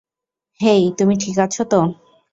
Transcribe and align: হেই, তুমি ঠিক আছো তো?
হেই, 0.59 0.83
তুমি 0.97 1.13
ঠিক 1.17 1.37
আছো 1.39 1.63
তো? 1.63 1.79